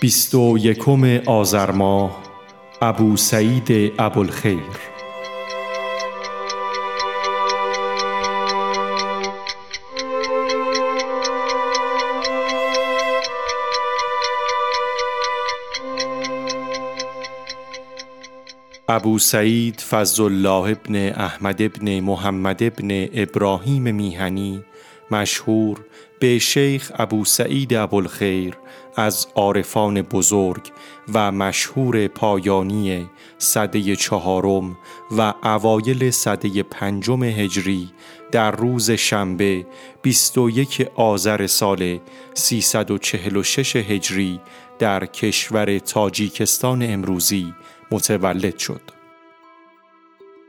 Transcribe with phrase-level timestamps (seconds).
[0.00, 2.22] بیست و یکم آذر ماه
[2.82, 4.58] ابو سعید ابوالخیر.
[18.88, 24.64] ابو سعید فضل الله ابن احمد ابن محمد ابن ابراهیم میهنی
[25.10, 25.84] مشهور
[26.18, 28.54] به شیخ ابو سعید ابوالخیر
[28.96, 30.72] از عارفان بزرگ
[31.14, 33.06] و مشهور پایانی
[33.38, 34.78] صده چهارم
[35.18, 37.90] و اوایل صده پنجم هجری
[38.32, 39.66] در روز شنبه
[40.02, 41.98] 21 آذر سال
[42.34, 44.40] 346 هجری
[44.78, 47.54] در کشور تاجیکستان امروزی
[47.90, 48.95] متولد شد.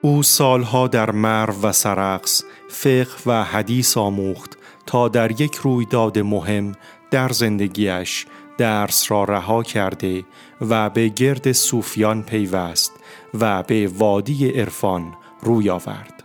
[0.00, 6.72] او سالها در مرو و سرقس فقه و حدیث آموخت تا در یک رویداد مهم
[7.10, 8.26] در زندگیش
[8.58, 10.24] درس را رها کرده
[10.60, 12.92] و به گرد صوفیان پیوست
[13.34, 16.24] و به وادی عرفان روی آورد.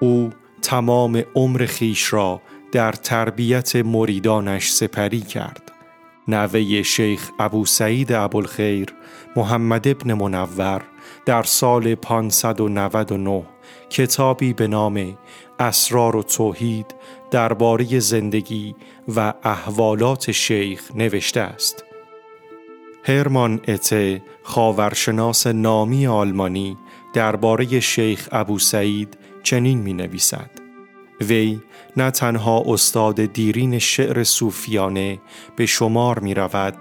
[0.00, 0.30] او
[0.62, 5.65] تمام عمر خیش را در تربیت مریدانش سپری کرد.
[6.28, 8.94] نوه شیخ ابو سعید ابوالخیر
[9.36, 10.82] محمد ابن منور
[11.26, 13.42] در سال 599
[13.90, 15.18] کتابی به نام
[15.58, 16.94] اسرار و توحید
[17.30, 18.74] درباره زندگی
[19.16, 21.84] و احوالات شیخ نوشته است.
[23.04, 26.76] هرمان اته خاورشناس نامی آلمانی
[27.14, 30.65] درباره شیخ ابو سعید چنین می نویسد.
[31.20, 31.60] وی
[31.96, 35.18] نه تنها استاد دیرین شعر صوفیانه
[35.56, 36.74] به شمار می رود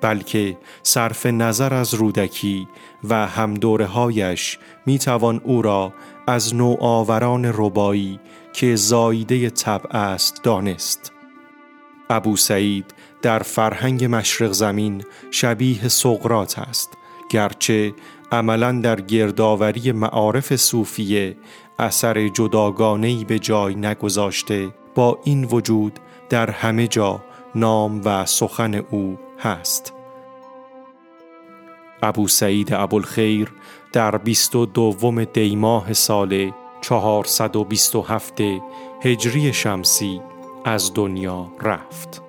[0.00, 2.68] بلکه صرف نظر از رودکی
[3.04, 5.92] و هم هایش می توان او را
[6.26, 8.20] از نوآوران ربایی
[8.52, 11.12] که زایده طبع است دانست.
[12.10, 16.90] ابو سعید در فرهنگ مشرق زمین شبیه سقرات است
[17.30, 17.94] گرچه
[18.32, 21.36] عملا در گردآوری معارف صوفیه
[21.78, 25.98] اثر جداگانهی به جای نگذاشته با این وجود
[26.28, 27.20] در همه جا
[27.54, 29.92] نام و سخن او هست
[32.02, 33.52] ابو سعید ابوالخیر
[33.92, 38.40] در بیست و دوم دیماه سال 427
[39.02, 40.20] هجری شمسی
[40.64, 42.25] از دنیا رفت.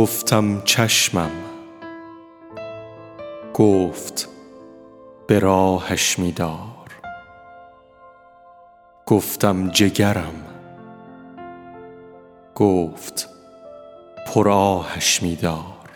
[0.00, 1.30] گفتم چشمم.
[3.54, 4.28] گفت
[5.26, 7.00] به راهش میدار.
[9.06, 10.46] گفتم جگرم.
[12.54, 13.28] گفت
[14.26, 15.90] پراهش میدار.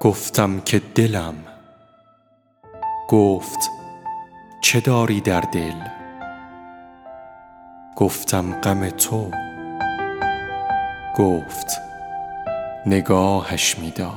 [0.00, 1.34] گفتم که دلم.
[3.08, 3.70] گفت
[4.62, 5.80] چه داری در دل؟
[7.96, 9.30] گفتم غم تو.
[11.20, 11.80] گفت
[12.86, 14.12] نگاهش میدار.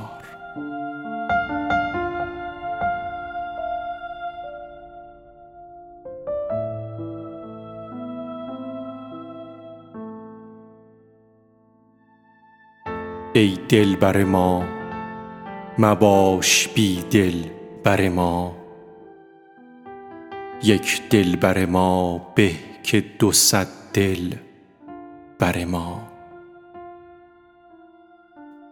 [13.32, 14.64] ای دل بر ما
[15.78, 17.34] مباش بی دل
[17.84, 18.56] بر ما.
[20.62, 22.50] یک دل بر ما به
[22.82, 24.34] که دو صد دل
[25.38, 26.13] بر ما.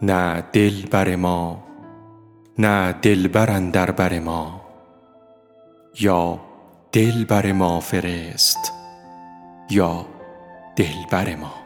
[0.03, 1.63] نه دل بر ما
[2.59, 3.29] نه دل
[3.71, 4.61] در بر ما
[6.01, 6.41] یا
[6.93, 8.73] دل بر ما فرست
[9.71, 10.07] یا
[10.77, 11.62] دل بر ما.